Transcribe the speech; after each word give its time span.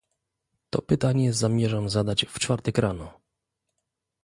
To 0.69 0.81
pytanie 0.81 1.33
zamierzam 1.33 1.89
zadać 1.89 2.25
w 2.29 2.39
czwartek 2.39 2.77
rano 2.77 3.13